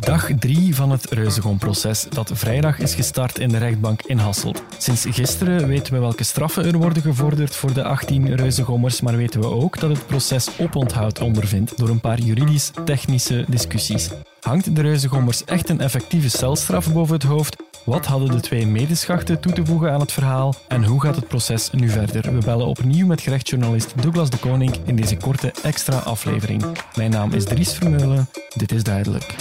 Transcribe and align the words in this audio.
Dag 0.00 0.30
3 0.38 0.74
van 0.74 0.90
het 0.90 1.10
Reuzegon-proces 1.10 2.06
dat 2.08 2.30
vrijdag 2.34 2.78
is 2.78 2.94
gestart 2.94 3.38
in 3.38 3.48
de 3.48 3.58
rechtbank 3.58 4.02
in 4.02 4.18
Hasselt. 4.18 4.62
Sinds 4.78 5.06
gisteren 5.10 5.68
weten 5.68 5.92
we 5.92 5.98
welke 5.98 6.24
straffen 6.24 6.64
er 6.64 6.76
worden 6.76 7.02
gevorderd 7.02 7.56
voor 7.56 7.72
de 7.72 7.84
18 7.84 8.34
Reuzegommers, 8.34 9.00
maar 9.00 9.16
weten 9.16 9.40
we 9.40 9.46
ook 9.46 9.80
dat 9.80 9.90
het 9.90 10.06
proces 10.06 10.48
oponthoud 10.58 11.20
ondervindt 11.20 11.78
door 11.78 11.88
een 11.88 12.00
paar 12.00 12.20
juridisch-technische 12.20 13.44
discussies. 13.48 14.10
Hangt 14.40 14.76
de 14.76 14.82
Reuzegommers 14.82 15.44
echt 15.44 15.68
een 15.68 15.80
effectieve 15.80 16.28
celstraf 16.28 16.92
boven 16.92 17.14
het 17.14 17.22
hoofd? 17.22 17.63
Wat 17.84 18.06
hadden 18.06 18.30
de 18.30 18.40
twee 18.40 18.66
medeschachten 18.66 19.40
toe 19.40 19.52
te 19.52 19.64
voegen 19.64 19.92
aan 19.92 20.00
het 20.00 20.12
verhaal? 20.12 20.54
En 20.68 20.84
hoe 20.84 21.00
gaat 21.00 21.16
het 21.16 21.28
proces 21.28 21.70
nu 21.70 21.88
verder? 21.88 22.34
We 22.34 22.44
bellen 22.44 22.66
opnieuw 22.66 23.06
met 23.06 23.20
gerechtsjournalist 23.20 24.02
Douglas 24.02 24.30
de 24.30 24.38
Koning 24.38 24.76
in 24.84 24.96
deze 24.96 25.16
korte 25.16 25.52
extra 25.62 25.98
aflevering. 25.98 26.64
Mijn 26.94 27.10
naam 27.10 27.32
is 27.32 27.44
Dries 27.44 27.72
Vermeulen. 27.72 28.28
Dit 28.54 28.72
is 28.72 28.82
duidelijk. 28.82 29.34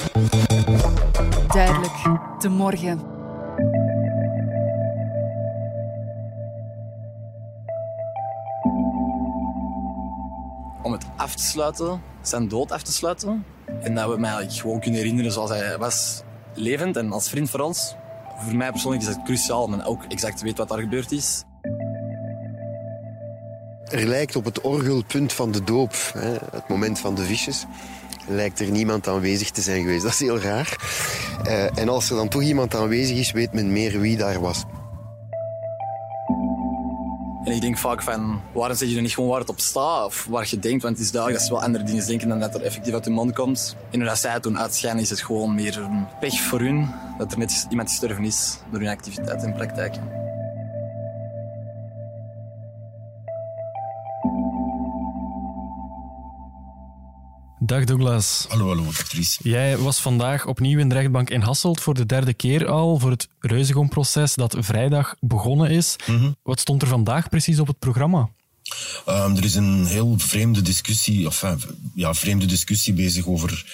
Duidelijk, 1.48 1.94
de 2.40 2.50
morgen. 2.50 3.12
om 10.81 10.91
het 10.91 11.05
af 11.16 11.36
te 11.36 11.44
sluiten, 11.44 12.02
zijn 12.22 12.48
dood 12.48 12.72
af 12.72 12.84
te 12.84 12.91
sluiten. 12.91 13.45
En 13.81 13.95
dat 13.95 14.09
we 14.09 14.20
mij 14.20 14.50
gewoon 14.50 14.80
kunnen 14.80 15.00
herinneren 15.00 15.31
zoals 15.31 15.50
hij 15.50 15.78
was, 15.78 16.23
levend 16.53 16.98
en 16.98 17.12
als 17.12 17.30
vriend 17.30 17.50
voor 17.50 17.59
ons. 17.59 17.95
Voor 18.38 18.55
mij 18.55 18.72
persoonlijk 18.72 19.04
is 19.04 19.10
het 19.10 19.23
cruciaal 19.23 19.64
om 19.64 19.82
ook 19.82 20.04
exact 20.08 20.42
weten 20.42 20.58
wat 20.58 20.70
daar 20.70 20.80
gebeurd 20.80 21.12
is. 21.12 21.44
Er 23.84 24.08
lijkt 24.08 24.36
op 24.36 24.46
het 24.46 24.62
orgelpunt 24.62 25.34
van 25.34 25.52
de 25.52 25.64
doop, 25.64 25.96
hè, 26.14 26.34
het 26.52 26.68
moment 26.68 27.00
van 27.00 27.16
de 27.16 27.23
visjes, 27.23 27.66
lijkt 28.28 28.59
er 28.59 28.72
niemand 28.72 29.08
aanwezig 29.08 29.52
te 29.52 29.62
zijn 29.62 29.81
geweest. 29.81 30.03
Dat 30.03 30.12
is 30.12 30.20
heel 30.20 30.40
raar. 30.40 30.78
Eh, 31.44 31.78
en 31.78 31.90
als 31.90 32.09
er 32.09 32.16
dan 32.16 32.30
toch 32.30 32.42
iemand 32.42 32.75
aanwezig 32.75 33.17
is, 33.17 33.31
weet 33.31 33.53
men 33.53 33.72
meer 33.72 34.00
wie 34.00 34.17
daar 34.17 34.40
was. 34.40 34.64
En 37.44 37.52
ik 37.52 37.61
denk 37.61 37.77
vaak 37.77 38.02
van, 38.02 38.41
waarom 38.53 38.77
zeg 38.77 38.89
je 38.89 38.95
er 38.95 39.02
niet 39.02 39.13
gewoon 39.13 39.30
waar 39.30 39.39
het 39.39 39.49
op 39.49 39.59
staat? 39.59 40.05
Of 40.05 40.25
waar 40.30 40.47
je 40.49 40.59
denkt, 40.59 40.83
want 40.83 40.95
het 40.95 41.05
is 41.05 41.11
duidelijk 41.11 41.39
dat 41.39 41.50
ze 41.50 41.55
wel 41.55 41.66
andere 41.66 41.83
dingen 41.83 42.05
denken 42.05 42.30
dan 42.30 42.39
dat 42.39 42.55
er 42.55 42.61
effectief 42.61 42.94
uit 42.94 43.05
hun 43.05 43.13
mond 43.13 43.33
komt. 43.33 43.75
En 43.91 44.02
hoe 44.02 44.16
zij 44.16 44.31
het 44.31 44.44
doen 44.44 44.59
uitschijnen, 44.59 45.02
is 45.02 45.09
het 45.09 45.22
gewoon 45.22 45.55
meer 45.55 45.77
een 45.77 46.08
pech 46.19 46.39
voor 46.39 46.59
hun. 46.59 46.89
Dat 47.17 47.31
er 47.31 47.38
net 47.38 47.66
iemand 47.69 47.89
gestorven 47.89 48.23
is 48.23 48.58
door 48.72 48.80
hun 48.80 48.89
activiteit 48.89 49.44
en 49.44 49.53
praktijk. 49.53 49.95
Dag 57.66 57.83
Douglas. 57.83 58.45
Hallo, 58.50 58.67
hallo, 58.67 58.86
actrice. 58.86 59.39
Jij 59.44 59.78
was 59.78 60.00
vandaag 60.00 60.45
opnieuw 60.45 60.80
in 60.80 60.89
de 60.89 60.95
rechtbank 60.95 61.30
in 61.30 61.42
Hasselt 61.42 61.81
voor 61.81 61.94
de 61.94 62.06
derde 62.06 62.33
keer 62.33 62.67
al 62.67 63.00
voor 63.00 63.11
het 63.11 63.28
Reuzegon-proces 63.39 64.36
dat 64.36 64.56
vrijdag 64.59 65.16
begonnen 65.19 65.69
is. 65.69 65.95
Wat 66.41 66.59
stond 66.59 66.81
er 66.81 66.88
vandaag 66.88 67.30
precies 67.30 67.59
op 67.59 67.67
het 67.67 67.80
programma? 67.80 68.30
Ehm, 69.06 69.36
er 69.36 69.44
is 69.44 69.56
een 69.56 69.86
heel 69.86 70.16
vreemde 70.17 70.61
discussie, 70.61 71.28
of 71.28 71.44
eh, 71.44 71.53
ja, 71.95 72.14
vreemde 72.14 72.45
discussie 72.45 72.94
bezig 72.94 73.28
over 73.28 73.66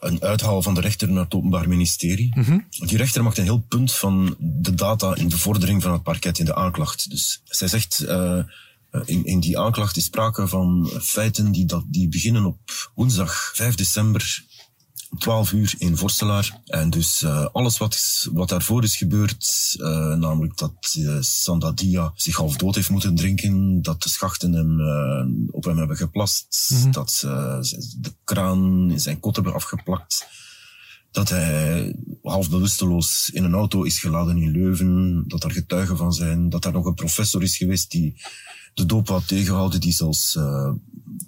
een 0.00 0.22
uithaal 0.22 0.62
van 0.62 0.74
de 0.74 0.80
rechter 0.80 1.08
naar 1.08 1.24
het 1.24 1.34
Openbaar 1.34 1.68
Ministerie. 1.68 2.34
Die 2.70 2.96
rechter 2.96 3.22
maakt 3.22 3.38
een 3.38 3.44
heel 3.44 3.64
punt 3.68 3.92
van 3.92 4.36
de 4.38 4.74
data 4.74 5.14
in 5.14 5.28
de 5.28 5.38
vordering 5.38 5.82
van 5.82 5.92
het 5.92 6.02
parket 6.02 6.38
in 6.38 6.44
de 6.44 6.54
aanklacht. 6.54 7.10
Dus 7.10 7.40
zij 7.44 7.68
zegt, 7.68 8.00
eh, 8.00 8.38
in, 9.04 9.24
in 9.24 9.40
die 9.40 9.58
aanklacht 9.58 9.96
is 9.96 10.04
sprake 10.04 10.48
van 10.48 10.90
feiten 11.02 11.52
die, 11.52 11.66
dat, 11.66 11.84
die 11.86 12.08
beginnen 12.08 12.44
op 12.44 12.90
woensdag 12.94 13.52
5 13.54 13.74
december 13.74 14.44
om 15.14 15.20
12 15.20 15.52
uur 15.52 15.74
in 15.78 15.96
Vorstelaar. 15.96 16.60
En 16.64 16.90
dus 16.90 17.22
eh, 17.22 17.46
alles 17.52 17.78
wat, 17.78 17.94
is, 17.94 18.28
wat 18.32 18.48
daarvoor 18.48 18.82
is 18.82 18.96
gebeurd, 18.96 19.74
eh, 19.78 20.14
namelijk 20.14 20.56
dat 20.56 20.94
uh, 20.98 21.16
Sandadia 21.20 22.12
zich 22.14 22.36
half 22.36 22.56
dood 22.56 22.74
heeft 22.74 22.90
moeten 22.90 23.14
drinken, 23.14 23.82
dat 23.82 24.02
de 24.02 24.08
schachten 24.08 24.52
hem, 24.52 24.80
eh, 24.80 25.54
op 25.54 25.64
hem 25.64 25.78
hebben 25.78 25.96
geplast, 25.96 26.74
dat 26.90 27.22
eh, 27.24 27.60
ze 27.60 27.94
de 28.00 28.12
kraan 28.24 28.90
in 28.90 29.00
zijn 29.00 29.20
kot 29.20 29.34
hebben 29.34 29.54
afgeplakt, 29.54 30.26
dat 31.10 31.28
hij 31.28 31.94
half 32.22 32.50
bewusteloos 32.50 33.30
in 33.32 33.44
een 33.44 33.54
auto 33.54 33.82
is 33.82 33.98
geladen 33.98 34.36
in 34.36 34.50
Leuven, 34.50 35.24
dat 35.26 35.44
er 35.44 35.50
getuigen 35.50 35.96
van 35.96 36.12
zijn, 36.12 36.48
dat 36.48 36.64
er 36.64 36.72
nog 36.72 36.86
een 36.86 36.94
professor 36.94 37.42
is 37.42 37.56
geweest 37.56 37.90
die 37.90 38.22
de 38.74 38.86
doop 38.86 39.08
had 39.08 39.28
tegengehouden, 39.28 39.80
die 39.80 39.92
zelfs 39.92 40.34
uh, 40.34 40.72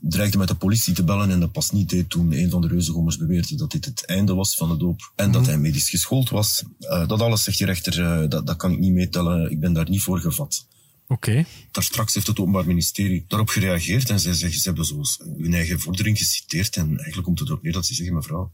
dreigde 0.00 0.38
met 0.38 0.48
de 0.48 0.54
politie 0.54 0.94
te 0.94 1.04
bellen 1.04 1.30
en 1.30 1.40
dat 1.40 1.52
pas 1.52 1.70
niet 1.70 1.88
deed 1.88 2.10
toen 2.10 2.32
een 2.32 2.50
van 2.50 2.60
de 2.60 2.68
reuzengommers 2.68 3.16
beweerde 3.16 3.56
dat 3.56 3.70
dit 3.70 3.84
het 3.84 4.04
einde 4.04 4.34
was 4.34 4.54
van 4.54 4.68
de 4.68 4.76
doop 4.76 5.12
en 5.14 5.30
dat 5.30 5.46
hij 5.46 5.58
medisch 5.58 5.90
geschoold 5.90 6.30
was. 6.30 6.62
Uh, 6.80 7.08
dat 7.08 7.20
alles, 7.20 7.42
zegt 7.42 7.58
de 7.58 7.64
rechter, 7.64 7.98
uh, 7.98 8.28
dat, 8.28 8.46
dat 8.46 8.56
kan 8.56 8.72
ik 8.72 8.78
niet 8.78 8.92
meetellen, 8.92 9.50
ik 9.50 9.60
ben 9.60 9.72
daar 9.72 9.88
niet 9.88 10.02
voor 10.02 10.18
gevat. 10.18 10.66
Oké. 11.08 11.46
Daar 11.70 11.84
straks 11.84 12.14
heeft 12.14 12.26
het 12.26 12.38
Openbaar 12.38 12.66
Ministerie 12.66 13.24
daarop 13.28 13.48
gereageerd 13.48 14.10
en 14.10 14.20
zij 14.20 14.34
zeggen, 14.34 14.60
ze 14.60 14.68
hebben 14.68 14.84
zo 14.86 15.02
hun 15.38 15.54
eigen 15.54 15.80
vordering 15.80 16.18
geciteerd 16.18 16.76
en 16.76 16.88
eigenlijk 16.88 17.22
komt 17.22 17.38
het 17.38 17.48
erop 17.48 17.62
neer 17.62 17.72
dat 17.72 17.86
ze 17.86 17.94
zeggen, 17.94 18.14
mevrouw, 18.14 18.52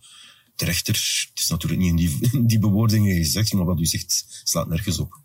de 0.57 0.65
rechter, 0.65 0.95
het 1.31 1.43
is 1.43 1.49
natuurlijk 1.49 1.81
niet 1.81 1.91
in 1.91 1.97
die, 1.97 2.19
in 2.39 2.47
die 2.47 2.59
bewoordingen 2.59 3.17
gezegd, 3.17 3.53
maar 3.53 3.65
wat 3.65 3.81
u 3.81 3.87
zegt 3.87 4.43
slaat 4.45 4.69
nergens 4.69 4.99
op. 4.99 5.21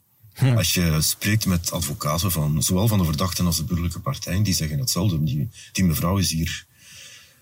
Als 0.56 0.74
je 0.74 0.98
spreekt 1.02 1.46
met 1.46 1.72
advocaten 1.72 2.32
van 2.32 2.64
zowel 2.64 2.88
van 2.88 2.98
de 2.98 3.06
verdachten 3.06 3.46
als 3.46 3.58
de 3.58 3.64
burgerlijke 3.64 4.00
partijen, 4.00 4.44
die 4.44 4.54
zeggen 4.54 4.80
hetzelfde. 4.80 5.24
Die, 5.24 5.50
die 5.72 5.84
mevrouw 5.84 6.18
is 6.18 6.32
hier 6.32 6.66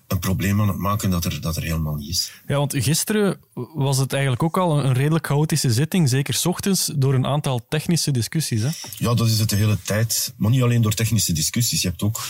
een 0.06 0.18
probleem 0.18 0.60
aan 0.60 0.68
het 0.68 0.76
maken 0.76 1.10
dat 1.10 1.24
er, 1.24 1.40
dat 1.40 1.56
er 1.56 1.62
helemaal 1.62 1.94
niet 1.94 2.08
is. 2.08 2.32
Ja, 2.46 2.56
want 2.56 2.74
gisteren 2.76 3.40
was 3.74 3.98
het 3.98 4.12
eigenlijk 4.12 4.42
ook 4.42 4.58
al 4.58 4.84
een 4.84 4.92
redelijk 4.92 5.26
chaotische 5.26 5.72
zitting, 5.72 6.08
zeker 6.08 6.34
's 6.34 6.46
ochtends, 6.46 6.92
door 6.96 7.14
een 7.14 7.26
aantal 7.26 7.66
technische 7.68 8.10
discussies. 8.10 8.62
Hè? 8.62 8.70
Ja, 8.98 9.14
dat 9.14 9.26
is 9.26 9.38
het 9.38 9.48
de 9.48 9.56
hele 9.56 9.78
tijd. 9.82 10.34
Maar 10.36 10.50
niet 10.50 10.62
alleen 10.62 10.82
door 10.82 10.94
technische 10.94 11.32
discussies. 11.32 11.82
Je 11.82 11.88
hebt 11.88 12.02
ook... 12.02 12.20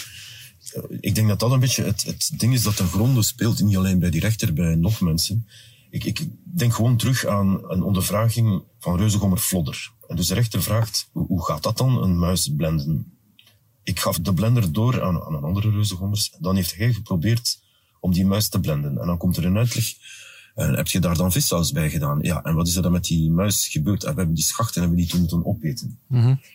Ik 1.00 1.14
denk 1.14 1.28
dat 1.28 1.40
dat 1.40 1.50
een 1.50 1.60
beetje 1.60 1.84
het, 1.84 2.02
het 2.02 2.30
ding 2.36 2.54
is 2.54 2.62
dat 2.62 2.76
ten 2.76 2.88
gronde 2.88 3.22
speelt, 3.22 3.62
niet 3.62 3.76
alleen 3.76 3.98
bij 3.98 4.10
die 4.10 4.20
rechter, 4.20 4.52
bij 4.52 4.74
nog 4.74 5.00
mensen. 5.00 5.46
Ik, 5.90 6.04
ik 6.04 6.20
denk 6.44 6.74
gewoon 6.74 6.96
terug 6.96 7.26
aan 7.26 7.70
een 7.70 7.82
ondervraging 7.82 8.62
van 8.86 8.96
Reuzegommer 8.96 9.38
Flodder. 9.38 9.92
En 10.08 10.16
dus 10.16 10.26
de 10.26 10.34
rechter 10.34 10.62
vraagt, 10.62 11.08
hoe, 11.12 11.44
gaat 11.44 11.62
dat 11.62 11.76
dan, 11.76 12.02
een 12.02 12.18
muis 12.18 12.52
blenden? 12.56 13.18
Ik 13.82 14.00
gaf 14.00 14.18
de 14.18 14.34
blender 14.34 14.72
door 14.72 15.02
aan, 15.02 15.22
aan 15.22 15.34
een 15.34 15.42
andere 15.42 15.70
Reuzegommers. 15.70 16.30
Dan 16.38 16.56
heeft 16.56 16.76
hij 16.76 16.92
geprobeerd 16.92 17.62
om 18.00 18.12
die 18.12 18.26
muis 18.26 18.48
te 18.48 18.60
blenden. 18.60 18.98
En 18.98 19.06
dan 19.06 19.18
komt 19.18 19.36
er 19.36 19.44
een 19.44 19.56
uitleg. 19.56 19.84
En 20.54 20.74
heb 20.74 20.88
je 20.88 21.00
daar 21.00 21.16
dan 21.16 21.32
vissaus 21.32 21.72
bij 21.72 21.90
gedaan? 21.90 22.18
Ja, 22.22 22.42
en 22.42 22.54
wat 22.54 22.68
is 22.68 22.76
er 22.76 22.82
dan 22.82 22.92
met 22.92 23.04
die 23.04 23.30
muis 23.30 23.68
gebeurd? 23.68 24.04
En 24.04 24.10
we 24.10 24.16
hebben 24.16 24.34
die 24.34 24.44
schachten 24.44 24.80
hebben 24.80 24.98
die 24.98 25.08
toen 25.08 25.20
moeten 25.20 25.46
opeten. 25.46 25.98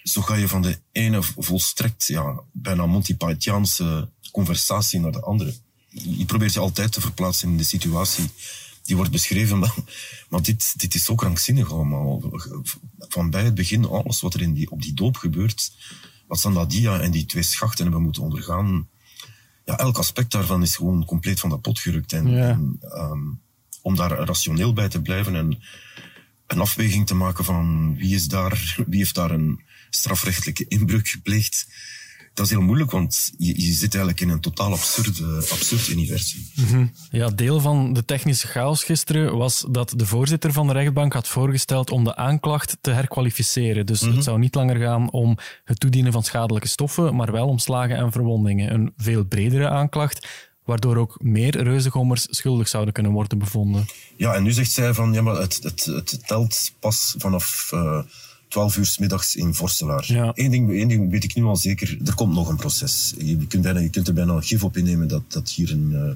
Zo 0.04 0.22
ga 0.22 0.36
je 0.36 0.48
van 0.48 0.62
de 0.62 0.80
ene 0.92 1.20
volstrekt, 1.22 2.08
ja, 2.08 2.42
bijna 2.52 2.86
Monty 2.86 3.16
Pythiaanse 3.16 4.10
conversatie 4.32 5.00
naar 5.00 5.12
de 5.12 5.22
andere. 5.22 5.54
Je 5.90 6.26
probeert 6.26 6.54
je 6.54 6.60
altijd 6.60 6.92
te 6.92 7.02
verplaatsen 7.02 7.50
in 7.50 7.58
de 7.58 7.64
situatie 7.64 8.30
die 8.84 8.96
wordt 8.96 9.12
beschreven, 9.12 9.60
maar, 9.60 9.74
maar 10.30 10.42
dit, 10.42 10.80
dit 10.80 10.96
is 10.96 11.04
zo 11.04 11.16
krankzinnig 11.16 11.72
allemaal. 11.72 12.22
Van 13.00 13.30
bij 13.30 13.44
het 13.44 13.56
begin, 13.56 13.86
alles 13.86 14.22
wat 14.22 14.34
er 14.34 14.42
in 14.42 14.54
die, 14.54 14.72
op 14.72 14.82
die 14.82 14.94
doop 14.94 15.18
gebeurt, 15.18 15.72
wat 16.28 16.40
Sandadia 16.40 17.00
en 17.00 17.12
die 17.12 17.26
twee 17.26 17.44
schachten 17.44 17.84
hebben 17.84 18.02
moeten 18.04 18.22
ondergaan, 18.24 18.88
ja, 19.66 19.78
elk 19.78 19.98
aspect 19.98 20.32
daarvan 20.32 20.62
is 20.62 20.76
gewoon 20.76 21.06
compleet 21.06 21.40
van 21.40 21.50
de 21.50 21.58
pot 21.58 21.80
gerukt. 21.80 22.14
En, 22.14 22.30
Ja. 22.30 22.50
en, 22.50 22.78
ehm, 22.82 23.20
om 23.82 23.96
daar 23.96 24.12
rationeel 24.12 24.74
bij 24.74 24.90
te 24.90 25.02
blijven 25.02 25.36
en 25.36 25.64
een 26.48 26.60
afweging 26.60 27.08
te 27.08 27.16
maken 27.16 27.46
van 27.46 27.96
wie, 27.98 28.16
is 28.16 28.28
daar, 28.28 28.84
wie 28.88 28.98
heeft 28.98 29.16
daar 29.16 29.32
een 29.32 29.62
strafrechtelijke 29.90 30.66
inbreuk 30.68 31.08
gepleegd, 31.08 31.68
dat 32.34 32.46
is 32.46 32.52
heel 32.52 32.62
moeilijk, 32.62 32.92
want 32.92 33.32
je, 33.38 33.62
je 33.62 33.72
zit 33.72 33.96
eigenlijk 33.96 34.20
in 34.20 34.30
een 34.30 34.40
totaal 34.40 34.72
absurde, 34.72 35.36
absurd 35.36 35.88
universum. 35.88 36.92
Ja, 37.10 37.30
deel 37.30 37.60
van 37.60 37.94
de 37.94 38.06
technische 38.06 38.48
chaos 38.48 38.84
gisteren 38.84 39.38
was 39.38 39.66
dat 39.70 39.94
de 39.96 40.06
voorzitter 40.06 40.54
van 40.54 40.68
de 40.68 40.74
rechtbank 40.74 41.14
had 41.14 41.28
voorgesteld 41.28 41.92
om 41.92 42.04
de 42.04 42.16
aanklacht 42.16 42.78
te 42.82 42.92
herkwalificeren. 42.92 43.86
Dus 43.86 44.02
het 44.02 44.24
zou 44.24 44.40
niet 44.40 44.56
langer 44.56 44.76
gaan 44.76 45.12
om 45.12 45.38
het 45.64 45.80
toedienen 45.80 46.12
van 46.12 46.24
schadelijke 46.24 46.68
stoffen, 46.68 47.16
maar 47.16 47.32
wel 47.32 47.48
om 47.48 47.58
slagen 47.60 47.96
en 47.96 48.12
verwondingen. 48.12 48.74
Een 48.74 48.94
veel 48.98 49.24
bredere 49.24 49.70
aanklacht, 49.70 50.28
waardoor 50.66 50.98
ook 50.98 51.16
meer 51.22 51.64
reuzengommers 51.64 52.28
schuldig 52.30 52.68
zouden 52.68 52.94
kunnen 52.94 53.12
worden 53.12 53.38
bevonden. 53.38 53.86
Ja, 54.18 54.34
en 54.34 54.44
nu 54.44 54.52
zegt 54.52 54.72
zij 54.72 54.94
van, 54.94 55.14
ja, 55.14 55.22
maar 55.22 55.36
het, 55.36 55.60
het, 55.64 55.86
het 55.86 56.28
telt 56.28 56.72
pas 56.80 57.16
vanaf 57.18 57.70
eh 57.72 58.02
12 58.52 58.78
uur 58.78 58.86
's 58.86 58.98
middags 58.98 59.36
in 59.36 59.54
Vorstelaar. 59.54 60.04
Ja. 60.08 60.32
Eén, 60.36 60.52
ding, 60.52 60.72
één 60.72 60.88
ding 60.88 61.12
weet 61.12 61.24
ik 61.24 61.36
nu 61.36 61.44
al 61.44 61.56
zeker, 61.56 61.98
er 62.06 62.16
komt 62.16 62.34
nog 62.34 62.48
een 62.48 62.56
proces. 62.56 63.14
Je 63.18 63.48
kunt, 63.48 63.64
bijna, 63.64 63.80
je 63.80 63.90
kunt 63.90 64.08
er 64.08 64.14
bijna 64.14 64.42
gif 64.42 64.64
op 64.64 64.78
innemen 64.78 65.08
dat, 65.08 65.22
dat 65.28 65.50
hier 65.50 65.72
een, 65.72 65.92
eh, 65.94 66.16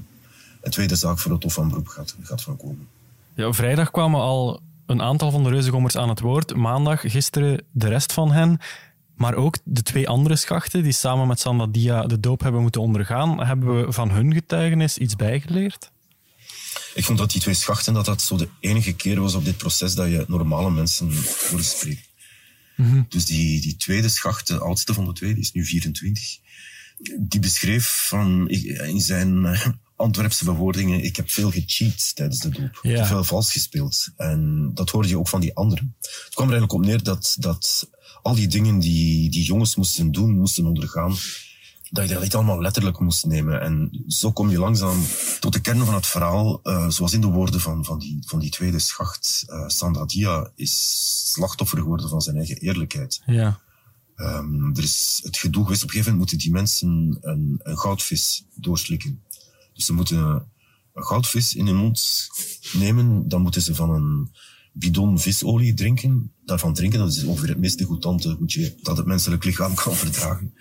een 0.62 0.72
tweede 0.72 0.96
zaak 0.96 1.20
voor 1.20 1.32
het 1.32 1.44
Hof 1.44 1.54
van 1.54 1.70
Beroep 1.70 1.88
gaat, 1.88 2.16
gaat 2.22 2.42
van 2.42 2.58
komen. 2.58 2.88
Ja, 3.36 3.54
vrijdag 3.54 3.92
kwamen 3.92 4.20
al 4.20 4.62
een 4.86 5.02
aantal 5.02 5.32
van 5.32 5.44
de 5.44 5.50
reuzengommers 5.50 5.98
aan 5.98 6.10
het 6.10 6.20
woord. 6.20 6.56
Maandag, 6.56 7.02
gisteren 7.02 7.62
de 7.72 7.88
rest 7.88 8.14
van 8.14 8.32
hen. 8.32 8.60
Maar 9.16 9.36
ook 9.36 9.58
de 9.64 9.82
twee 9.82 10.10
andere 10.10 10.36
schachten 10.36 10.84
die 10.84 10.92
samen 10.92 11.28
met 11.28 11.40
Sandadia 11.40 12.02
de 12.02 12.20
doop 12.20 12.42
hebben 12.42 12.62
moeten 12.62 12.82
ondergaan, 12.82 13.46
hebben 13.46 13.86
we 13.86 13.92
van 13.92 14.12
hun 14.12 14.34
getuigenis 14.34 14.98
iets 14.98 15.16
bijgeleerd? 15.16 15.92
Ik 16.94 17.04
vond 17.04 17.18
dat 17.18 17.32
die 17.32 17.42
twee 17.42 17.54
schachten, 17.54 17.94
dat 17.94 18.06
dat 18.06 18.22
zo 18.22 18.38
de 18.38 18.50
enige 18.60 18.94
keer 18.94 19.22
was 19.22 19.34
op 19.34 19.46
dit 19.46 19.58
proces 19.58 19.96
dat 19.96 20.08
je 20.08 20.26
normale 20.28 20.72
mensen 20.72 21.12
spreken. 22.83 23.06
Dus 23.10 23.25
die, 23.25 23.62
die 23.62 23.75
tweede 23.75 24.10
schacht, 24.10 24.48
de 24.48 24.60
oudste 24.60 24.94
van 24.94 25.06
de 25.06 25.13
twee, 25.13 25.33
die 25.33 25.44
is 25.44 25.51
nu 25.51 25.66
24, 25.66 26.38
die 27.19 27.39
beschreef 27.39 28.06
van, 28.07 28.50
in 28.50 29.01
zijn 29.01 29.45
eh, 29.45 29.68
Antwerpse 29.95 30.45
bewoordingen, 30.45 31.04
ik 31.04 31.16
heb 31.16 31.30
veel 31.30 31.51
gecheat 31.51 32.16
tijdens 32.16 32.39
de 32.39 32.50
doop. 32.50 32.80
Heb 32.81 33.06
veel 33.06 33.24
vals 33.24 33.51
gespeeld. 33.51 34.07
En 34.18 34.72
dat 34.74 34.89
hoorde 34.89 35.07
je 35.07 35.18
ook 35.18 35.27
van 35.27 35.42
die 35.42 35.56
anderen. 35.56 35.95
Het 36.00 36.33
kwam 36.33 36.48
er 36.48 36.54
eigenlijk 36.54 36.74
op 36.74 36.86
neer 36.86 37.04
dat, 37.04 37.36
dat 37.39 37.89
al 38.22 38.36
die 38.36 38.48
dingen 38.48 38.80
die 38.80 39.30
die 39.30 39.44
jongens 39.44 39.75
moesten 39.75 40.12
doen, 40.12 40.38
moesten 40.38 40.66
ondergaan, 40.66 41.16
dat 41.96 42.08
je 42.08 42.14
dat 42.14 42.24
niet 42.24 42.36
allemaal 42.36 42.62
letterlijk 42.62 43.00
moest 43.00 43.26
nemen. 43.26 43.62
En 43.62 44.04
zo 44.08 44.32
kom 44.32 44.50
je 44.50 44.60
langzaam 44.60 45.02
tot 45.40 45.54
de 45.54 45.60
kern 45.60 45.86
van 45.86 45.94
het 45.94 46.08
verhaal, 46.08 46.60
uh, 46.64 46.90
zoals 46.90 47.14
in 47.14 47.22
de 47.22 47.28
woorden 47.28 47.62
van, 47.62 47.86
van, 47.86 48.00
die, 48.00 48.24
van 48.26 48.40
die 48.40 48.50
tweede 48.50 48.80
schacht. 48.80 49.44
Uh, 49.48 49.68
Sandra 49.68 50.06
Dia 50.06 50.52
is 50.56 51.32
slachtoffer 51.32 51.78
geworden 51.78 52.10
van 52.10 52.22
zijn 52.22 52.36
eigen 52.36 52.58
eerlijkheid. 52.58 53.22
Ja. 53.26 53.60
Um, 54.16 54.76
er 54.76 54.84
is 54.84 55.20
het 55.24 55.38
gedoe 55.38 55.64
geweest, 55.64 55.84
op 55.84 55.90
een 55.90 55.96
gegeven 55.96 56.12
moment 56.12 56.32
moeten 56.32 56.38
die 56.38 56.52
mensen 56.52 57.18
een, 57.22 57.60
een 57.64 57.78
goudvis 57.78 58.46
doorslikken. 58.56 59.24
Dus 59.74 59.86
ze 59.86 59.94
moeten 59.94 60.18
een 60.94 61.04
goudvis 61.04 61.56
in 61.56 61.66
hun 61.66 61.76
mond 61.76 62.28
nemen, 62.74 63.28
dan 63.28 63.42
moeten 63.42 63.62
ze 63.62 63.76
van 63.76 63.90
een 63.90 64.32
bidon 64.74 65.20
visolie 65.20 65.74
drinken. 65.74 66.32
Daarvan 66.46 66.74
drinken, 66.74 67.00
dat 67.00 67.12
is 67.12 67.24
ongeveer 67.24 67.50
het 67.50 67.58
meest 67.58 67.78
degoutante 67.78 68.38
dat 68.82 68.98
het 68.98 69.06
menselijk 69.06 69.44
lichaam 69.44 69.74
kan 69.74 69.96
verdragen. 69.96 70.54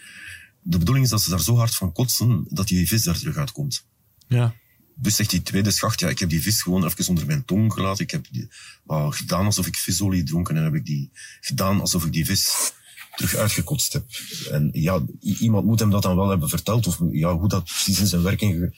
De 0.66 0.78
bedoeling 0.78 1.04
is 1.04 1.10
dat 1.10 1.22
ze 1.22 1.30
daar 1.30 1.40
zo 1.40 1.56
hard 1.56 1.74
van 1.74 1.92
kotsen, 1.92 2.46
dat 2.48 2.68
die 2.68 2.88
vis 2.88 3.02
daar 3.02 3.18
terug 3.18 3.36
uitkomt. 3.36 3.86
Ja. 4.28 4.54
Dus 4.96 5.16
zegt 5.16 5.30
die 5.30 5.42
tweede 5.42 5.70
schacht, 5.70 6.00
ja, 6.00 6.08
ik 6.08 6.18
heb 6.18 6.28
die 6.28 6.42
vis 6.42 6.62
gewoon 6.62 6.84
even 6.84 7.08
onder 7.08 7.26
mijn 7.26 7.44
tong 7.44 7.72
gelaten. 7.72 8.04
Ik 8.04 8.10
heb 8.10 8.26
die, 8.30 8.48
uh, 8.86 9.12
gedaan 9.12 9.44
alsof 9.44 9.66
ik 9.66 9.76
visolie 9.76 10.22
dronken 10.22 10.56
en 10.56 10.64
heb 10.64 10.74
ik 10.74 10.84
die 10.84 11.10
gedaan 11.40 11.80
alsof 11.80 12.04
ik 12.04 12.12
die 12.12 12.24
vis 12.24 12.72
terug 13.16 13.34
uitgekotst 13.34 13.92
heb. 13.92 14.04
En 14.50 14.70
ja, 14.72 15.02
iemand 15.20 15.66
moet 15.66 15.80
hem 15.80 15.90
dat 15.90 16.02
dan 16.02 16.16
wel 16.16 16.28
hebben 16.28 16.48
verteld. 16.48 16.86
Of 16.86 17.00
ja, 17.10 17.36
hoe 17.36 17.48
dat 17.48 17.64
precies 17.64 18.00
in 18.00 18.06
zijn 18.06 18.22
werking 18.22 18.74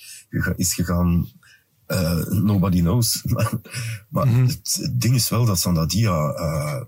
is 0.56 0.74
gegaan, 0.74 1.28
uh, 1.88 2.26
nobody 2.26 2.80
knows. 2.80 3.22
maar 4.08 4.26
mm 4.26 4.34
-hmm. 4.34 4.46
het, 4.46 4.78
het, 4.80 5.00
ding 5.00 5.14
is 5.14 5.28
wel 5.28 5.44
dat 5.44 5.58
Sandadia 5.58 6.34
uh, 6.38 6.82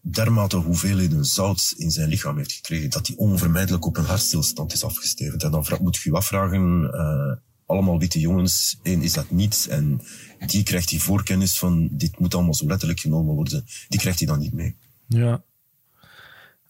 dermate 0.00 0.56
hoeveelheden 0.56 1.24
zout 1.24 1.74
in 1.76 1.90
zijn 1.90 2.08
lichaam 2.08 2.36
heeft 2.36 2.52
gekregen, 2.52 2.90
dat 2.90 3.06
hij 3.06 3.16
onvermijdelijk 3.16 3.86
op 3.86 3.96
een 3.96 4.04
hartstilstand 4.04 4.72
is 4.72 4.84
afgestevend. 4.84 5.42
En 5.42 5.50
dan 5.50 5.64
moet 5.80 5.96
je 5.96 6.10
je 6.10 6.16
afvragen, 6.16 6.82
uh, 6.94 7.36
allemaal 7.66 7.98
witte 7.98 8.20
jongens, 8.20 8.78
één 8.82 9.02
is 9.02 9.12
dat 9.12 9.30
niet. 9.30 9.66
En 9.70 10.00
die 10.46 10.62
krijgt 10.62 10.88
die 10.88 11.02
voorkennis 11.02 11.58
van, 11.58 11.88
dit 11.92 12.18
moet 12.18 12.34
allemaal 12.34 12.54
zo 12.54 12.66
letterlijk 12.66 13.00
genomen 13.00 13.34
worden. 13.34 13.64
Die 13.88 14.00
krijgt 14.00 14.18
hij 14.18 14.28
dan 14.28 14.38
niet 14.38 14.52
mee. 14.52 14.76
Ja. 15.08 15.42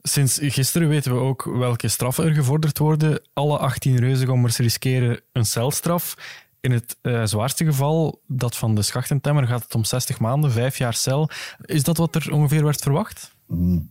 Sinds 0.02 0.38
gisteren 0.42 0.88
weten 0.88 1.12
we 1.12 1.18
ook 1.18 1.44
welke 1.44 1.88
straffen 1.88 2.24
er 2.24 2.34
gevorderd 2.34 2.78
worden. 2.78 3.22
Alle 3.32 3.58
18 3.58 3.96
reuzengommers 3.96 4.56
riskeren 4.56 5.20
een 5.32 5.44
celstraf. 5.44 6.16
In 6.60 6.70
het 6.70 6.96
uh, 7.02 7.24
zwaarste 7.24 7.64
geval, 7.64 8.22
dat 8.26 8.56
van 8.56 8.74
de 8.74 8.82
schachtentemmer, 8.82 9.46
gaat 9.46 9.62
het 9.62 9.74
om 9.74 9.84
60 9.84 10.18
maanden, 10.18 10.52
vijf 10.52 10.78
jaar 10.78 10.94
cel. 10.94 11.30
Is 11.64 11.82
dat 11.82 11.96
wat 11.96 12.14
er 12.14 12.32
ongeveer 12.32 12.64
werd 12.64 12.82
verwacht? 12.82 13.34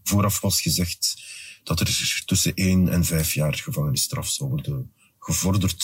Vooraf 0.04 0.42
was 0.42 0.62
gezegd 0.62 1.24
dat 1.63 1.80
er 1.80 2.21
tussen 2.25 2.54
één 2.54 2.89
en 2.89 3.06
vijf 3.06 3.33
jaar 3.33 3.54
gevangenisstraf 3.54 4.30
zou 4.30 4.50
worden 4.50 4.94
gevorderd. 5.19 5.75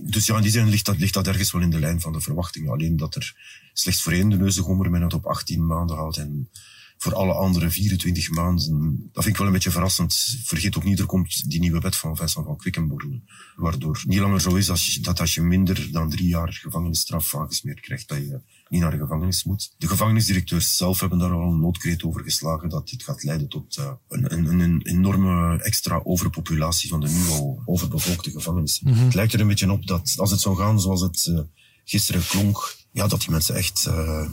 Dus 0.00 0.26
ja, 0.26 0.36
in 0.36 0.42
die 0.42 0.50
zin 0.50 0.68
ligt 0.68 0.84
dat, 0.84 0.98
ligt 0.98 1.14
dat 1.14 1.26
ergens 1.26 1.52
wel 1.52 1.62
in 1.62 1.70
de 1.70 1.78
lijn 1.78 2.00
van 2.00 2.12
de 2.12 2.20
verwachting. 2.20 2.70
Alleen 2.70 2.96
dat 2.96 3.14
er 3.14 3.36
slechts 3.72 4.02
voor 4.02 4.12
één 4.12 4.28
de 4.28 4.90
men 4.90 5.02
het 5.02 5.14
op 5.14 5.26
18 5.26 5.66
maanden 5.66 5.96
houdt 5.96 6.16
en 6.16 6.50
voor 6.96 7.14
alle 7.14 7.32
andere 7.32 7.70
24 7.70 8.30
maanden. 8.30 9.08
Dat 9.12 9.22
vind 9.22 9.34
ik 9.34 9.36
wel 9.36 9.46
een 9.46 9.52
beetje 9.52 9.70
verrassend. 9.70 10.40
Vergeet 10.44 10.76
ook 10.76 10.84
niet, 10.84 10.98
er 10.98 11.06
komt 11.06 11.50
die 11.50 11.60
nieuwe 11.60 11.80
wet 11.80 11.96
van 11.96 12.16
Vincent 12.16 12.46
van 12.46 12.56
Quickenborne. 12.56 13.20
Waardoor 13.56 14.02
niet 14.06 14.18
langer 14.18 14.40
zo 14.40 14.54
is 14.54 14.70
als 14.70 14.94
je, 14.94 15.00
dat 15.00 15.20
als 15.20 15.34
je 15.34 15.42
minder 15.42 15.88
dan 15.92 16.10
drie 16.10 16.28
jaar 16.28 16.52
gevangenisstraf 16.52 17.36
aangesmeerd 17.36 17.80
krijgt, 17.80 18.08
dat 18.08 18.18
je 18.18 18.40
niet 18.68 18.80
naar 18.80 18.90
de 18.90 18.98
gevangenis 18.98 19.44
moet. 19.44 19.74
De 19.78 19.88
gevangenisdirecteurs 19.88 20.76
zelf 20.76 21.00
hebben 21.00 21.18
daar 21.18 21.32
al 21.32 21.52
een 21.52 21.60
noodkreet 21.60 22.04
over 22.04 22.22
geslagen 22.22 22.68
dat 22.68 22.88
dit 22.88 23.02
gaat 23.02 23.22
leiden 23.22 23.48
tot 23.48 23.76
uh, 23.76 23.90
een, 24.08 24.32
een, 24.32 24.60
een, 24.60 24.82
enorme 24.82 25.62
extra 25.62 26.00
overpopulatie 26.04 26.88
van 26.88 27.00
de 27.00 27.08
nu 27.08 27.28
al 27.28 27.62
overbevolkte 27.64 28.30
gevangenissen. 28.30 28.88
Mm 28.88 28.94
-hmm. 28.94 29.04
Het 29.04 29.14
lijkt 29.14 29.32
er 29.32 29.40
een 29.40 29.46
beetje 29.46 29.72
op 29.72 29.86
dat 29.86 30.14
als 30.16 30.30
het 30.30 30.40
zou 30.40 30.56
gaan 30.56 30.80
zoals 30.80 31.00
het 31.00 31.26
uh, 31.26 31.40
gisteren 31.84 32.26
klonk, 32.26 32.76
ja, 32.92 33.06
dat 33.06 33.20
die 33.20 33.30
mensen 33.30 33.54
echt 33.54 33.84
uh, 33.88 34.28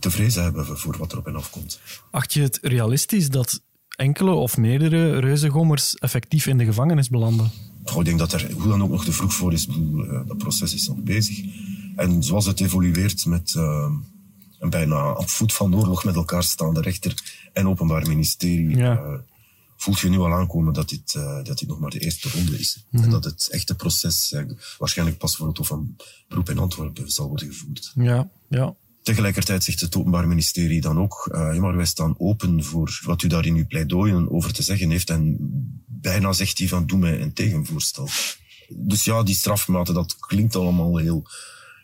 te 0.00 0.10
vrezen 0.10 0.42
hebben 0.42 0.78
voor 0.78 0.98
wat 0.98 1.12
er 1.12 1.18
op 1.18 1.24
hen 1.24 1.36
afkomt. 1.36 1.80
Acht 2.10 2.32
je 2.32 2.40
het 2.40 2.58
realistisch 2.62 3.28
dat 3.28 3.60
enkele 3.96 4.30
of 4.30 4.56
meerdere 4.56 5.18
reuzengommers 5.18 5.94
effectief 5.94 6.46
in 6.46 6.58
de 6.58 6.64
gevangenis 6.64 7.08
belanden? 7.08 7.50
Oh, 7.84 7.98
ik 7.98 8.04
denk 8.04 8.18
dat 8.18 8.32
er 8.32 8.52
hoe 8.52 8.68
dan 8.68 8.82
ook 8.82 8.90
nog 8.90 9.04
te 9.04 9.12
vroeg 9.12 9.34
voor 9.34 9.52
is. 9.52 9.66
Dat 10.26 10.38
proces 10.38 10.74
is 10.74 10.88
nog 10.88 10.96
bezig. 10.96 11.44
En 11.96 12.22
zoals 12.22 12.46
het 12.46 12.60
evolueert 12.60 13.26
met 13.26 13.54
uh, 13.56 13.90
een 14.58 14.70
bijna 14.70 15.12
op 15.12 15.28
voet 15.28 15.52
van 15.52 15.76
oorlog 15.76 16.04
met 16.04 16.14
elkaar 16.14 16.42
staande 16.42 16.80
rechter 16.80 17.14
en 17.52 17.68
openbaar 17.68 18.08
ministerie, 18.08 18.76
ja. 18.76 18.92
uh, 18.92 19.14
voelt 19.76 19.98
je 19.98 20.08
nu 20.08 20.18
al 20.18 20.32
aankomen 20.32 20.72
dat 20.72 20.88
dit, 20.88 21.14
uh, 21.16 21.44
dat 21.44 21.58
dit 21.58 21.68
nog 21.68 21.78
maar 21.78 21.90
de 21.90 21.98
eerste 21.98 22.30
ronde 22.30 22.58
is. 22.58 22.76
Mm 22.76 22.82
-hmm. 22.90 23.04
En 23.04 23.10
dat 23.10 23.24
het 23.24 23.48
echte 23.50 23.74
proces 23.74 24.34
waarschijnlijk 24.78 25.18
pas 25.18 25.36
voor 25.36 25.48
het 25.48 25.56
Hof 25.56 25.66
van 25.66 25.96
Beroep 26.28 26.50
in 26.50 26.58
Antwerpen 26.58 27.10
zal 27.10 27.28
worden 27.28 27.46
gevoerd. 27.46 27.92
Ja, 27.94 28.30
ja. 28.48 28.74
Tegelijkertijd 29.02 29.64
zegt 29.64 29.80
het 29.80 29.96
Openbaar 29.96 30.28
Ministerie 30.28 30.80
dan 30.80 30.98
ook, 30.98 31.28
uh, 31.32 31.54
maar 31.54 31.76
wij 31.76 31.86
staan 31.86 32.14
open 32.18 32.64
voor 32.64 33.00
wat 33.04 33.22
u 33.22 33.28
daar 33.28 33.46
in 33.46 33.56
uw 33.56 33.66
pleidooien 33.66 34.30
over 34.30 34.52
te 34.52 34.62
zeggen 34.62 34.90
heeft. 34.90 35.10
En 35.10 35.36
bijna 35.86 36.32
zegt 36.32 36.58
hij 36.58 36.68
van, 36.68 36.86
doe 36.86 36.98
mij 36.98 37.20
een 37.20 37.32
tegenvoorstel. 37.32 38.08
Dus 38.68 39.04
ja, 39.04 39.22
die 39.22 39.34
strafmaten, 39.34 39.94
dat 39.94 40.16
klinkt 40.18 40.56
allemaal 40.56 40.96
heel, 40.96 41.26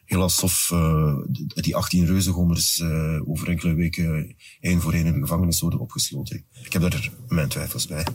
heel 0.05 0.23
alsof 0.23 0.71
uh, 0.73 1.17
die 1.55 1.77
18 1.77 2.07
reuzengommers 2.07 2.79
uh, 2.79 3.29
over 3.29 3.49
enkele 3.49 3.75
weken 3.75 4.37
één 4.61 4.81
voor 4.81 4.93
één 4.93 5.07
in 5.07 5.13
de 5.13 5.21
gevangenis 5.21 5.61
worden 5.61 5.81
opgesloten. 5.81 6.45
Ik 6.63 6.73
heb 6.73 6.83
daar 6.83 7.11
mijn 7.29 7.49
twijfels 7.49 7.87
bij. 7.87 8.07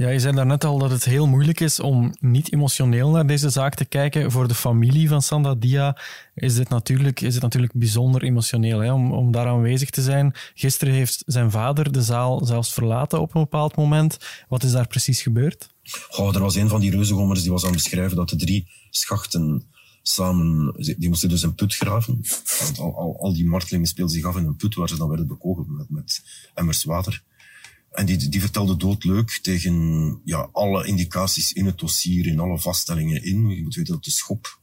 Ja, 0.00 0.08
je 0.08 0.18
zei 0.18 0.34
daarnet 0.34 0.64
al 0.64 0.78
dat 0.78 0.90
het 0.90 1.04
heel 1.04 1.26
moeilijk 1.26 1.60
is 1.60 1.80
om 1.80 2.14
niet 2.20 2.52
emotioneel 2.52 3.10
naar 3.10 3.26
deze 3.26 3.50
zaak 3.50 3.74
te 3.74 3.84
kijken. 3.84 4.30
Voor 4.30 4.48
de 4.48 4.54
familie 4.54 5.08
van 5.08 5.22
Sanda 5.22 5.54
Dia 5.54 5.96
is 6.34 6.54
dit 6.54 6.68
natuurlijk, 6.68 7.20
is 7.20 7.34
het 7.34 7.42
natuurlijk 7.42 7.72
bijzonder 7.72 8.22
emotioneel 8.22 8.78
hè, 8.78 8.92
om, 8.92 9.12
om 9.12 9.32
daar 9.32 9.46
aanwezig 9.46 9.90
te 9.90 10.02
zijn. 10.02 10.34
Gisteren 10.54 10.94
heeft 10.94 11.22
zijn 11.26 11.50
vader 11.50 11.92
de 11.92 12.02
zaal 12.02 12.44
zelfs 12.44 12.72
verlaten 12.72 13.20
op 13.20 13.34
een 13.34 13.40
bepaald 13.40 13.76
moment. 13.76 14.18
Wat 14.48 14.62
is 14.62 14.72
daar 14.72 14.86
precies 14.86 15.22
gebeurd? 15.22 15.68
Oh, 16.16 16.34
er 16.34 16.40
was 16.40 16.54
een 16.54 16.68
van 16.68 16.80
die 16.80 16.90
reuzengommers 16.90 17.42
die 17.42 17.50
was 17.50 17.62
aan 17.62 17.72
het 17.72 17.82
beschrijven 17.82 18.16
dat 18.16 18.28
de 18.28 18.36
drie 18.36 18.68
schachten 18.90 19.62
samen, 20.02 20.74
die 20.98 21.08
moesten 21.08 21.28
dus 21.28 21.42
een 21.42 21.54
put 21.54 21.74
graven. 21.74 22.20
Want 22.60 22.78
al, 22.78 22.96
al, 22.96 23.16
al 23.20 23.32
die 23.32 23.46
martelingen 23.46 23.86
speelden 23.86 24.14
zich 24.14 24.24
af 24.24 24.36
in 24.36 24.46
een 24.46 24.56
put 24.56 24.74
waar 24.74 24.88
ze 24.88 24.96
dan 24.96 25.08
werden 25.08 25.26
bekogeld 25.26 25.68
met, 25.68 25.90
met 25.90 26.22
emmers 26.54 26.84
water. 26.84 27.22
En 27.90 28.06
die, 28.06 28.28
die 28.28 28.40
vertelde 28.40 28.76
doodleuk 28.76 29.38
tegen 29.42 30.20
ja, 30.24 30.48
alle 30.52 30.86
indicaties 30.86 31.52
in 31.52 31.66
het 31.66 31.78
dossier, 31.78 32.26
in 32.26 32.40
alle 32.40 32.58
vaststellingen 32.58 33.24
in. 33.24 33.48
Je 33.48 33.62
moet 33.62 33.74
weten 33.74 33.94
dat 33.94 34.04
de 34.04 34.10
schop, 34.10 34.58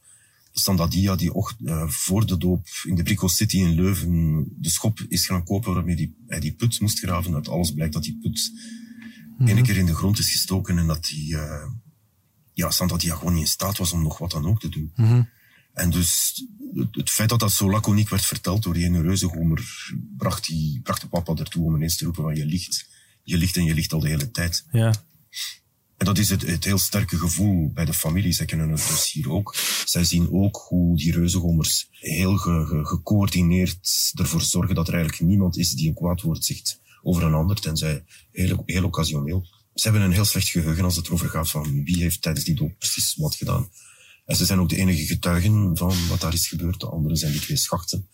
Sandadia, 0.52 1.16
die 1.16 1.34
ocht, 1.34 1.56
uh, 1.60 1.88
voor 1.88 2.26
de 2.26 2.36
doop 2.36 2.66
in 2.84 2.94
de 2.94 3.02
Brico 3.02 3.28
City 3.28 3.56
in 3.56 3.74
Leuven, 3.74 4.44
de 4.56 4.70
schop 4.70 5.00
is 5.08 5.26
gaan 5.26 5.44
kopen 5.44 5.74
waarmee 5.74 5.96
die, 5.96 6.16
hij 6.26 6.40
die 6.40 6.52
put 6.52 6.80
moest 6.80 6.98
graven. 6.98 7.34
Uit 7.34 7.48
alles 7.48 7.72
blijkt 7.72 7.92
dat 7.92 8.02
die 8.02 8.18
put 8.22 8.50
mm 9.38 9.46
-hmm. 9.46 9.62
keer 9.62 9.76
in 9.76 9.86
de 9.86 9.94
grond 9.94 10.18
is 10.18 10.30
gestoken 10.30 10.78
en 10.78 10.86
dat 10.86 11.04
die, 11.04 11.32
uh, 11.32 11.66
ja, 12.52 12.70
Sandadia 12.70 13.14
gewoon 13.14 13.32
niet 13.32 13.42
in 13.42 13.48
staat 13.48 13.78
was 13.78 13.92
om 13.92 14.02
nog 14.02 14.18
wat 14.18 14.30
dan 14.30 14.46
ook 14.46 14.60
te 14.60 14.68
doen. 14.68 14.92
Mm 14.94 15.06
-hmm. 15.06 15.28
En 15.72 15.90
dus 15.90 16.42
het, 16.74 16.94
het, 16.94 17.10
feit 17.10 17.28
dat 17.28 17.40
dat 17.40 17.52
zo 17.52 17.70
laconiek 17.70 18.08
werd 18.08 18.24
verteld 18.24 18.62
door 18.62 18.74
die 18.74 18.84
ene 18.84 19.00
reuzengomer, 19.00 19.92
bracht, 20.16 20.46
die, 20.46 20.80
bracht 20.80 21.00
de 21.00 21.08
papa 21.08 21.34
ertoe 21.34 21.64
om 21.64 21.74
ineens 21.74 21.96
te 21.96 22.04
roepen 22.04 22.22
van 22.22 22.36
je 22.36 22.46
ligt 22.46 22.88
je 23.28 23.36
ligt 23.36 23.56
en 23.56 23.64
je 23.64 23.74
ligt 23.74 23.92
al 23.92 24.00
de 24.00 24.08
hele 24.08 24.30
tijd. 24.30 24.64
Ja. 24.72 24.94
En 25.96 26.06
dat 26.06 26.18
is 26.18 26.28
het, 26.28 26.46
het 26.46 26.64
heel 26.64 26.78
sterke 26.78 27.16
gevoel 27.16 27.72
bij 27.72 27.84
de 27.84 27.94
familie. 27.94 28.32
Zij 28.32 28.46
kennen 28.46 28.68
het 28.68 28.88
dossier 28.88 29.30
ook. 29.30 29.56
Zij 29.84 30.04
zien 30.04 30.30
ook 30.32 30.56
hoe 30.68 30.96
die 30.96 31.12
reuzengommers 31.12 31.88
heel 31.90 32.36
ge, 32.36 32.64
ge, 32.66 32.84
gecoördineerd 32.84 34.12
ervoor 34.14 34.40
zorgen 34.40 34.74
dat 34.74 34.88
er 34.88 34.94
eigenlijk 34.94 35.28
niemand 35.28 35.56
is 35.56 35.70
die 35.70 35.88
een 35.88 35.94
kwaad 35.94 36.20
woord 36.20 36.44
zegt 36.44 36.80
over 37.02 37.22
een 37.22 37.34
ander, 37.34 37.60
tenzij 37.60 38.04
heel, 38.30 38.62
heel 38.66 38.84
occasioneel. 38.84 39.46
Ze 39.74 39.88
hebben 39.88 40.02
een 40.02 40.12
heel 40.12 40.24
slecht 40.24 40.48
geheugen 40.48 40.84
als 40.84 40.96
het 40.96 41.06
erover 41.06 41.28
gaat 41.28 41.50
van 41.50 41.84
wie 41.84 42.02
heeft 42.02 42.22
tijdens 42.22 42.44
die 42.44 42.54
doop 42.54 42.78
precies 42.78 43.14
wat 43.16 43.34
gedaan. 43.34 43.70
En 44.24 44.36
ze 44.36 44.44
zijn 44.44 44.60
ook 44.60 44.68
de 44.68 44.76
enige 44.76 45.06
getuigen 45.06 45.76
van 45.76 46.08
wat 46.08 46.20
daar 46.20 46.34
is 46.34 46.48
gebeurd. 46.48 46.80
De 46.80 46.88
anderen 46.88 47.16
zijn 47.16 47.32
die 47.32 47.40
twee 47.40 47.56
schachten. 47.56 48.08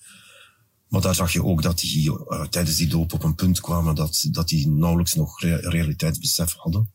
Maar 0.94 1.02
daar 1.02 1.14
zag 1.14 1.32
je 1.32 1.44
ook 1.44 1.62
dat 1.62 1.78
die 1.78 2.10
uh, 2.10 2.42
tijdens 2.42 2.76
die 2.76 2.86
doop 2.86 3.12
op 3.12 3.22
een 3.22 3.34
punt 3.34 3.60
kwamen 3.60 3.94
dat, 3.94 4.26
dat 4.30 4.48
die 4.48 4.68
nauwelijks 4.68 5.14
nog 5.14 5.40
re 5.40 5.56
realiteitsbesef 5.56 6.52
hadden. 6.52 6.90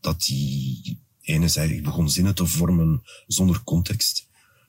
Dat 0.00 0.22
die 0.22 1.00
ene 1.20 1.48
zei, 1.48 1.72
ik 1.72 1.82
begon 1.82 2.10
zinnen 2.10 2.34
te 2.34 2.46
vormen 2.46 3.02
zonder 3.26 3.62
context. 3.64 4.26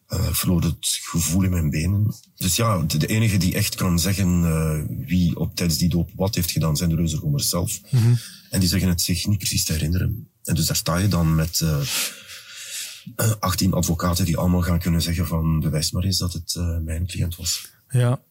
Uh, 0.09 0.27
verloor 0.31 0.61
het 0.61 0.99
gevoel 1.01 1.43
in 1.43 1.49
mijn 1.49 1.69
benen. 1.69 2.15
Dus 2.35 2.55
ja, 2.55 2.77
de, 2.81 2.97
de 2.97 3.07
enige 3.07 3.37
die 3.37 3.55
echt 3.55 3.75
kan 3.75 3.99
zeggen 3.99 4.43
uh, 4.43 5.07
wie 5.07 5.39
op 5.39 5.55
tijdens 5.55 5.79
die 5.79 5.89
doop 5.89 6.09
wat 6.15 6.35
heeft 6.35 6.51
gedaan, 6.51 6.77
zijn 6.77 6.89
de 6.89 6.95
Reuzengommers 6.95 7.49
zelf. 7.49 7.81
Mm 7.89 7.99
-hmm. 7.99 8.17
En 8.49 8.59
die 8.59 8.69
zeggen 8.69 8.89
het 8.89 9.01
zich 9.01 9.27
niet 9.27 9.37
precies 9.37 9.65
te 9.65 9.73
herinneren. 9.73 10.29
En 10.43 10.55
dus 10.55 10.65
daar 10.65 10.75
sta 10.75 10.97
je 10.97 11.07
dan 11.07 11.35
met 11.35 11.59
uh, 11.59 13.31
18 13.39 13.73
advocaten 13.73 14.25
die 14.25 14.37
allemaal 14.37 14.61
gaan 14.61 14.79
kunnen 14.79 15.01
zeggen 15.01 15.27
van 15.27 15.59
bewijs 15.59 15.91
maar 15.91 16.03
eens 16.03 16.17
dat 16.17 16.33
het 16.33 16.55
mijn 16.83 17.07
cliënt 17.07 17.35
was. 17.35 17.67
Ja. 17.89 18.21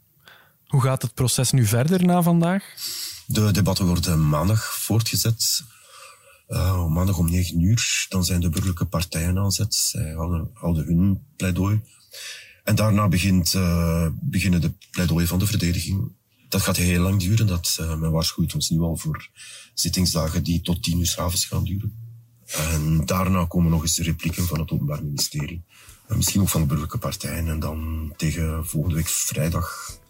Hoe 0.75 0.83
gaat 0.83 1.03
het 1.03 1.15
proces 1.15 1.51
nu 1.51 1.67
verder 1.67 2.05
na 2.05 2.23
vandaag? 2.23 2.65
De 3.27 3.51
debatten 3.51 3.87
worden 3.87 4.29
maandag 4.29 4.65
voortgezet. 4.65 5.63
Uh, 6.49 6.87
maandag 6.87 7.19
om 7.19 7.31
negen 7.31 7.61
uur, 7.61 8.07
dan 8.09 8.25
zijn 8.25 8.41
de 8.41 8.49
burgerlijke 8.49 8.85
partijen 8.85 9.39
aan 9.39 9.53
zet. 9.53 9.75
Zij 9.75 10.13
houden, 10.13 10.87
hun 10.87 11.25
pleidooi. 11.37 11.81
En 12.65 12.75
daarna 12.75 13.09
begint, 13.09 13.55
uh, 13.55 14.07
beginnen 14.21 14.61
de 14.61 14.73
pleidooi 14.91 15.27
van 15.27 15.39
de 15.39 15.47
verdediging. 15.47 16.13
Dat 16.49 16.63
gaat 16.63 16.77
heel 16.77 17.03
lang 17.03 17.21
duren. 17.21 17.47
Dat, 17.47 17.79
uh, 17.81 17.97
men 17.97 18.11
waarschuwt 18.11 18.55
ons 18.55 18.71
nu 18.71 18.81
al 18.81 18.97
voor 18.97 19.29
zittingsdagen 19.75 20.43
die 20.43 20.61
tot 20.61 20.83
tien 20.83 20.99
uur 20.99 21.07
s'avonds 21.07 21.45
gaan 21.45 21.65
duren. 21.65 22.19
En 22.47 23.07
daarna 23.07 23.45
komen 23.45 23.71
nog 23.71 23.83
eens 23.83 23.95
de 23.95 24.03
replieken 24.03 24.47
van 24.47 24.61
het 24.61 24.71
Openbaar 24.71 25.05
Ministerie. 25.05 25.65
En 26.09 26.17
misschien 26.17 26.41
ook 26.41 26.49
van 26.49 26.61
de 26.61 26.67
burgerlijke 26.67 26.99
partijen. 26.99 27.49
En 27.49 27.61
dan 27.61 28.13
tegen 28.17 28.67
volgende 28.67 28.97
week 28.97 29.09
vrijdag 29.09 30.03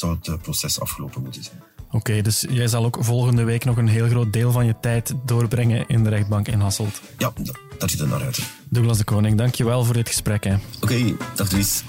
zou 0.00 0.16
het 0.22 0.42
proces 0.42 0.80
afgelopen 0.80 1.22
moeten 1.22 1.44
zijn. 1.44 1.62
Oké, 1.86 1.96
okay, 1.96 2.22
dus 2.22 2.44
jij 2.50 2.68
zal 2.68 2.84
ook 2.84 2.98
volgende 3.00 3.44
week 3.44 3.64
nog 3.64 3.76
een 3.76 3.88
heel 3.88 4.08
groot 4.08 4.32
deel 4.32 4.52
van 4.52 4.66
je 4.66 4.74
tijd 4.80 5.14
doorbrengen 5.24 5.84
in 5.88 6.04
de 6.04 6.10
rechtbank 6.10 6.48
in 6.48 6.60
Hasselt. 6.60 7.00
Ja, 7.18 7.32
dat 7.78 7.90
ziet 7.90 8.00
er 8.00 8.08
naar 8.08 8.22
uit. 8.22 8.40
Douglas 8.68 8.98
de 8.98 9.04
Koning, 9.04 9.38
dankjewel 9.38 9.84
voor 9.84 9.94
dit 9.94 10.08
gesprek. 10.08 10.44
Oké, 10.44 10.60
okay, 10.80 11.16
dag 11.34 11.48
Dries. 11.48 11.82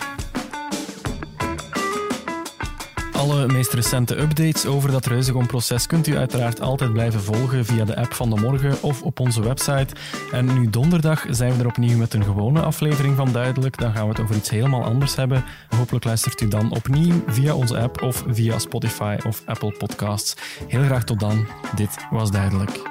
Alle 3.21 3.47
meest 3.47 3.73
recente 3.73 4.19
updates 4.19 4.65
over 4.65 4.91
dat 4.91 5.05
Reuzegom-proces 5.05 5.87
kunt 5.87 6.07
u 6.07 6.17
uiteraard 6.17 6.61
altijd 6.61 6.93
blijven 6.93 7.21
volgen 7.21 7.65
via 7.65 7.85
de 7.85 7.95
app 7.95 8.13
van 8.13 8.29
de 8.29 8.35
morgen 8.35 8.81
of 8.81 9.01
op 9.01 9.19
onze 9.19 9.41
website. 9.43 9.95
En 10.31 10.53
nu 10.53 10.69
donderdag 10.69 11.25
zijn 11.29 11.53
we 11.53 11.59
er 11.59 11.67
opnieuw 11.67 11.97
met 11.97 12.13
een 12.13 12.23
gewone 12.23 12.61
aflevering 12.61 13.15
van 13.15 13.31
Duidelijk. 13.31 13.77
Dan 13.77 13.93
gaan 13.93 14.03
we 14.03 14.09
het 14.09 14.21
over 14.21 14.35
iets 14.35 14.49
helemaal 14.49 14.83
anders 14.83 15.15
hebben. 15.15 15.43
Hopelijk 15.75 16.05
luistert 16.05 16.41
u 16.41 16.47
dan 16.47 16.71
opnieuw 16.71 17.23
via 17.27 17.55
onze 17.55 17.79
app 17.79 18.01
of 18.01 18.23
via 18.27 18.59
Spotify 18.59 19.17
of 19.27 19.41
Apple 19.45 19.71
Podcasts. 19.77 20.35
Heel 20.67 20.83
graag 20.83 21.03
tot 21.03 21.19
dan. 21.19 21.47
Dit 21.75 21.97
was 22.09 22.31
Duidelijk. 22.31 22.90